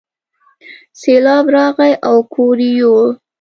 سیلاب 1.01 1.45
راغی 1.55 1.93
او 2.07 2.15
کور 2.33 2.57
یې 2.65 2.69
یووړ. 2.79 3.07